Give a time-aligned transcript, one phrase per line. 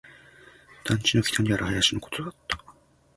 [0.83, 2.57] 団地の北にある林のことだった